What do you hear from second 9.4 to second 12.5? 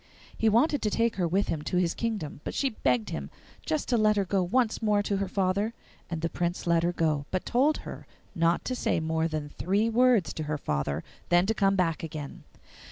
three words to her father, then to come back again.